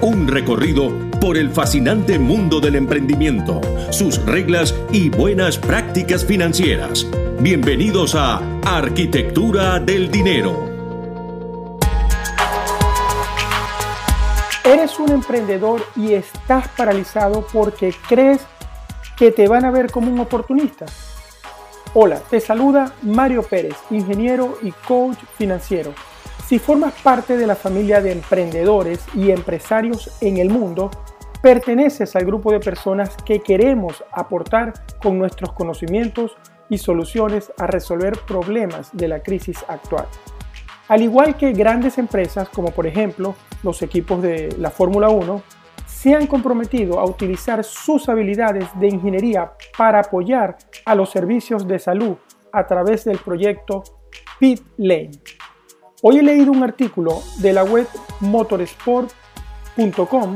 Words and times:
Un 0.00 0.28
recorrido 0.28 0.92
por 1.20 1.36
el 1.36 1.50
fascinante 1.50 2.20
mundo 2.20 2.60
del 2.60 2.76
emprendimiento, 2.76 3.60
sus 3.90 4.24
reglas 4.24 4.72
y 4.92 5.10
buenas 5.10 5.58
prácticas 5.58 6.24
financieras. 6.24 7.04
Bienvenidos 7.40 8.14
a 8.14 8.40
Arquitectura 8.64 9.80
del 9.80 10.08
Dinero. 10.08 10.68
Eres 14.64 15.00
un 15.00 15.10
emprendedor 15.10 15.84
y 15.96 16.12
estás 16.12 16.68
paralizado 16.68 17.44
porque 17.52 17.92
crees 18.08 18.46
que 19.16 19.32
te 19.32 19.48
van 19.48 19.64
a 19.64 19.72
ver 19.72 19.90
como 19.90 20.12
un 20.12 20.20
oportunista. 20.20 20.86
Hola, 21.94 22.20
te 22.30 22.38
saluda 22.38 22.94
Mario 23.02 23.42
Pérez, 23.42 23.74
ingeniero 23.90 24.58
y 24.62 24.70
coach 24.70 25.18
financiero. 25.36 25.92
Si 26.48 26.58
formas 26.58 26.94
parte 27.02 27.36
de 27.36 27.46
la 27.46 27.54
familia 27.54 28.00
de 28.00 28.10
emprendedores 28.10 29.04
y 29.14 29.32
empresarios 29.32 30.16
en 30.22 30.38
el 30.38 30.48
mundo, 30.48 30.90
perteneces 31.42 32.16
al 32.16 32.24
grupo 32.24 32.50
de 32.50 32.58
personas 32.58 33.14
que 33.22 33.40
queremos 33.40 34.02
aportar 34.12 34.72
con 35.02 35.18
nuestros 35.18 35.52
conocimientos 35.52 36.38
y 36.70 36.78
soluciones 36.78 37.52
a 37.58 37.66
resolver 37.66 38.18
problemas 38.26 38.88
de 38.96 39.08
la 39.08 39.22
crisis 39.22 39.62
actual. 39.68 40.06
Al 40.88 41.02
igual 41.02 41.36
que 41.36 41.52
grandes 41.52 41.98
empresas 41.98 42.48
como 42.48 42.70
por 42.70 42.86
ejemplo 42.86 43.34
los 43.62 43.82
equipos 43.82 44.22
de 44.22 44.48
la 44.58 44.70
Fórmula 44.70 45.10
1, 45.10 45.42
se 45.86 46.14
han 46.14 46.26
comprometido 46.26 46.98
a 46.98 47.04
utilizar 47.04 47.62
sus 47.62 48.08
habilidades 48.08 48.66
de 48.80 48.88
ingeniería 48.88 49.52
para 49.76 50.00
apoyar 50.00 50.56
a 50.86 50.94
los 50.94 51.10
servicios 51.10 51.68
de 51.68 51.78
salud 51.78 52.16
a 52.54 52.66
través 52.66 53.04
del 53.04 53.18
proyecto 53.18 53.84
Pit 54.38 54.62
Lane. 54.78 55.10
Hoy 56.00 56.18
he 56.18 56.22
leído 56.22 56.52
un 56.52 56.62
artículo 56.62 57.24
de 57.38 57.52
la 57.52 57.64
web 57.64 57.88
motorsport.com 58.20 60.34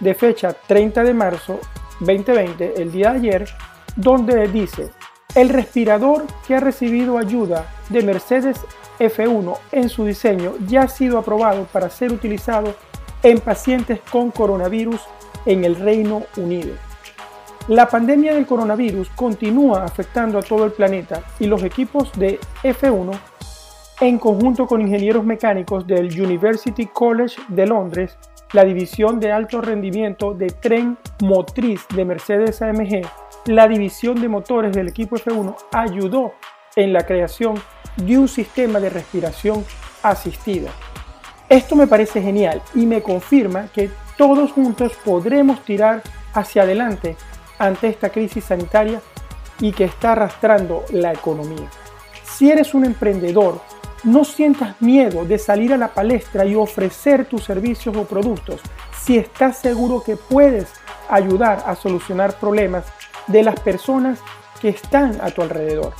de 0.00 0.14
fecha 0.14 0.54
30 0.54 1.04
de 1.04 1.12
marzo 1.12 1.60
2020, 2.00 2.80
el 2.80 2.90
día 2.90 3.12
de 3.12 3.18
ayer, 3.18 3.46
donde 3.94 4.48
dice, 4.48 4.88
el 5.34 5.50
respirador 5.50 6.24
que 6.46 6.54
ha 6.54 6.60
recibido 6.60 7.18
ayuda 7.18 7.74
de 7.90 8.02
Mercedes 8.02 8.58
F1 8.98 9.58
en 9.72 9.90
su 9.90 10.06
diseño 10.06 10.54
ya 10.66 10.84
ha 10.84 10.88
sido 10.88 11.18
aprobado 11.18 11.66
para 11.70 11.90
ser 11.90 12.10
utilizado 12.10 12.74
en 13.22 13.38
pacientes 13.38 14.00
con 14.10 14.30
coronavirus 14.30 15.02
en 15.44 15.66
el 15.66 15.76
Reino 15.76 16.22
Unido. 16.38 16.74
La 17.68 17.86
pandemia 17.86 18.34
del 18.34 18.46
coronavirus 18.46 19.10
continúa 19.10 19.84
afectando 19.84 20.38
a 20.38 20.42
todo 20.42 20.64
el 20.64 20.72
planeta 20.72 21.22
y 21.38 21.46
los 21.46 21.62
equipos 21.62 22.10
de 22.18 22.40
F1, 22.62 23.12
en 24.02 24.18
conjunto 24.18 24.66
con 24.66 24.80
ingenieros 24.80 25.24
mecánicos 25.24 25.86
del 25.86 26.06
University 26.20 26.86
College 26.86 27.36
de 27.46 27.68
Londres, 27.68 28.18
la 28.52 28.64
división 28.64 29.20
de 29.20 29.30
alto 29.30 29.60
rendimiento 29.60 30.34
de 30.34 30.48
tren 30.48 30.98
motriz 31.20 31.86
de 31.94 32.04
Mercedes 32.04 32.60
AMG, 32.62 33.02
la 33.46 33.68
división 33.68 34.20
de 34.20 34.28
motores 34.28 34.72
del 34.72 34.88
equipo 34.88 35.14
F1 35.14 35.54
ayudó 35.70 36.32
en 36.74 36.92
la 36.92 37.06
creación 37.06 37.54
de 37.94 38.18
un 38.18 38.26
sistema 38.26 38.80
de 38.80 38.90
respiración 38.90 39.64
asistida. 40.02 40.70
Esto 41.48 41.76
me 41.76 41.86
parece 41.86 42.20
genial 42.20 42.60
y 42.74 42.86
me 42.86 43.02
confirma 43.02 43.68
que 43.72 43.88
todos 44.16 44.50
juntos 44.50 44.94
podremos 45.04 45.64
tirar 45.64 46.02
hacia 46.34 46.62
adelante 46.62 47.16
ante 47.56 47.86
esta 47.86 48.10
crisis 48.10 48.46
sanitaria 48.46 49.00
y 49.60 49.70
que 49.70 49.84
está 49.84 50.12
arrastrando 50.12 50.82
la 50.90 51.12
economía. 51.12 51.70
Si 52.24 52.50
eres 52.50 52.74
un 52.74 52.84
emprendedor 52.84 53.60
no 54.04 54.24
sientas 54.24 54.80
miedo 54.80 55.24
de 55.24 55.38
salir 55.38 55.72
a 55.72 55.76
la 55.76 55.88
palestra 55.88 56.44
y 56.44 56.54
ofrecer 56.54 57.24
tus 57.26 57.44
servicios 57.44 57.96
o 57.96 58.04
productos 58.04 58.60
si 59.00 59.16
estás 59.16 59.58
seguro 59.58 60.02
que 60.02 60.16
puedes 60.16 60.68
ayudar 61.08 61.62
a 61.66 61.74
solucionar 61.76 62.38
problemas 62.38 62.84
de 63.26 63.42
las 63.42 63.58
personas 63.60 64.18
que 64.60 64.70
están 64.70 65.20
a 65.20 65.30
tu 65.30 65.42
alrededor. 65.42 65.92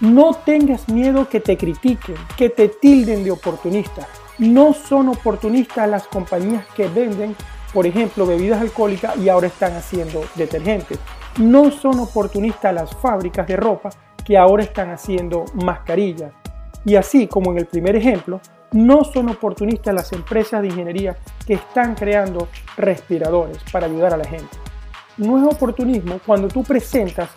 No 0.00 0.34
tengas 0.34 0.88
miedo 0.88 1.28
que 1.28 1.40
te 1.40 1.56
critiquen, 1.56 2.16
que 2.36 2.50
te 2.50 2.68
tilden 2.68 3.24
de 3.24 3.30
oportunista. 3.30 4.06
No 4.38 4.72
son 4.72 5.08
oportunistas 5.08 5.88
las 5.88 6.06
compañías 6.06 6.66
que 6.74 6.88
venden, 6.88 7.36
por 7.72 7.86
ejemplo, 7.86 8.26
bebidas 8.26 8.60
alcohólicas 8.60 9.16
y 9.16 9.28
ahora 9.28 9.46
están 9.46 9.74
haciendo 9.74 10.24
detergentes. 10.34 10.98
No 11.38 11.70
son 11.70 12.00
oportunistas 12.00 12.74
las 12.74 12.94
fábricas 12.96 13.46
de 13.46 13.56
ropa 13.56 13.90
que 14.24 14.36
ahora 14.36 14.64
están 14.64 14.90
haciendo 14.90 15.44
mascarillas. 15.54 16.32
Y 16.84 16.96
así 16.96 17.26
como 17.26 17.52
en 17.52 17.58
el 17.58 17.66
primer 17.66 17.96
ejemplo, 17.96 18.40
no 18.72 19.04
son 19.04 19.28
oportunistas 19.28 19.94
las 19.94 20.12
empresas 20.12 20.62
de 20.62 20.68
ingeniería 20.68 21.16
que 21.46 21.54
están 21.54 21.94
creando 21.94 22.48
respiradores 22.76 23.58
para 23.70 23.86
ayudar 23.86 24.14
a 24.14 24.16
la 24.16 24.24
gente. 24.24 24.56
No 25.18 25.38
es 25.38 25.54
oportunismo 25.54 26.20
cuando 26.24 26.48
tú 26.48 26.62
presentas 26.64 27.30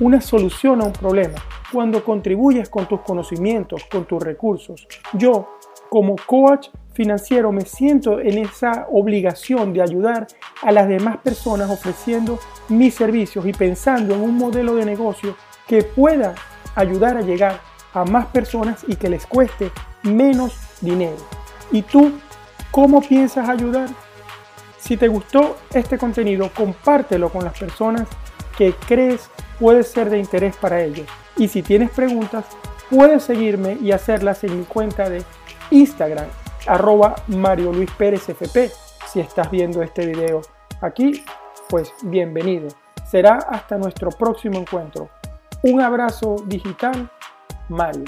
una 0.00 0.20
solución 0.20 0.80
a 0.80 0.86
un 0.86 0.92
problema, 0.92 1.38
cuando 1.72 2.02
contribuyes 2.02 2.68
con 2.68 2.86
tus 2.86 3.00
conocimientos, 3.02 3.84
con 3.84 4.04
tus 4.04 4.22
recursos. 4.22 4.86
Yo, 5.12 5.58
como 5.88 6.16
coach 6.26 6.68
financiero, 6.92 7.52
me 7.52 7.62
siento 7.62 8.18
en 8.18 8.38
esa 8.38 8.86
obligación 8.90 9.72
de 9.72 9.82
ayudar 9.82 10.26
a 10.62 10.72
las 10.72 10.88
demás 10.88 11.18
personas 11.18 11.70
ofreciendo 11.70 12.38
mis 12.68 12.94
servicios 12.94 13.46
y 13.46 13.52
pensando 13.52 14.14
en 14.14 14.22
un 14.22 14.36
modelo 14.36 14.74
de 14.74 14.84
negocio 14.84 15.36
que 15.68 15.82
pueda 15.82 16.34
ayudar 16.74 17.16
a 17.16 17.22
llegar 17.22 17.60
a 17.92 18.04
más 18.04 18.26
personas 18.26 18.84
y 18.86 18.96
que 18.96 19.08
les 19.08 19.26
cueste 19.26 19.70
menos 20.02 20.54
dinero. 20.80 21.16
¿Y 21.72 21.82
tú 21.82 22.12
cómo 22.70 23.00
piensas 23.00 23.48
ayudar? 23.48 23.88
Si 24.78 24.96
te 24.96 25.08
gustó 25.08 25.58
este 25.72 25.98
contenido, 25.98 26.50
compártelo 26.54 27.28
con 27.30 27.44
las 27.44 27.58
personas 27.58 28.08
que 28.56 28.72
crees 28.86 29.30
puede 29.58 29.82
ser 29.82 30.10
de 30.10 30.18
interés 30.18 30.56
para 30.56 30.82
ellos. 30.82 31.06
Y 31.36 31.48
si 31.48 31.62
tienes 31.62 31.90
preguntas, 31.90 32.44
puedes 32.88 33.22
seguirme 33.22 33.78
y 33.80 33.92
hacerlas 33.92 34.42
en 34.44 34.58
mi 34.58 34.64
cuenta 34.64 35.08
de 35.08 35.22
Instagram, 35.70 36.26
arroba 36.66 37.14
Mario 37.28 37.72
Luis 37.72 37.90
Pérez 37.92 38.28
FP. 38.28 38.70
Si 39.06 39.20
estás 39.20 39.50
viendo 39.50 39.82
este 39.82 40.06
video 40.06 40.42
aquí, 40.80 41.24
pues 41.68 41.92
bienvenido. 42.02 42.68
Será 43.08 43.34
hasta 43.36 43.76
nuestro 43.78 44.10
próximo 44.10 44.58
encuentro. 44.58 45.08
Un 45.62 45.80
abrazo 45.80 46.36
digital 46.46 47.10
Mario. 47.70 48.04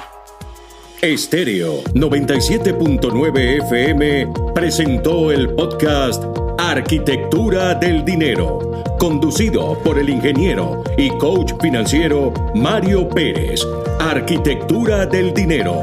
Estéreo 1.01 1.83
97.9 1.95 3.65
FM 3.65 4.33
presentó 4.55 5.33
el 5.33 5.49
podcast 5.55 6.23
Arquitectura 6.59 7.75
del 7.75 8.05
Dinero, 8.05 8.85
conducido 8.99 9.79
por 9.83 9.99
el 9.99 10.11
ingeniero 10.11 10.85
y 10.97 11.11
coach 11.19 11.55
financiero 11.61 12.33
Mario 12.55 13.09
Pérez. 13.09 13.67
Arquitectura 13.99 15.07
del 15.07 15.35
Dinero 15.35 15.83